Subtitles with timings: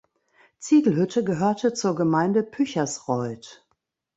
[0.57, 3.63] Ziegelhütte gehörte zur Gemeinde Püchersreuth.